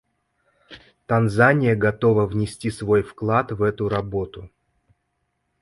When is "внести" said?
2.25-2.71